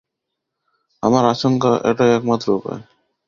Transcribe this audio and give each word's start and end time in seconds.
আমার 1.03 1.23
আশঙ্কা 1.25 1.71
এটাই 1.89 2.11
একমাত্র 2.17 2.47
উপায়। 2.57 2.81